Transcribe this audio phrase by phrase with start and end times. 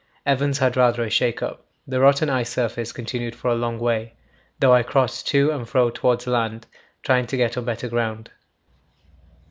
[0.25, 1.63] Evans had rather a shake up.
[1.85, 4.13] The rotten ice surface continued for a long way,
[4.59, 6.65] though I crossed to and fro towards the land,
[7.03, 8.31] trying to get on better ground.